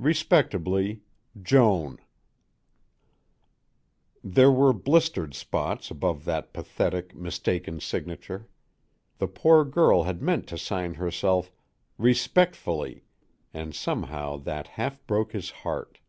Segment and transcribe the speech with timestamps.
[0.00, 1.00] Respectably
[1.40, 1.98] JOAN
[4.24, 8.48] There were blistered spots above that pathetic, mistaken signature.
[9.18, 11.52] The poor girl had meant to sign herself
[11.98, 13.04] "Respectfully,"
[13.54, 16.00] and somehow that half broke his heart.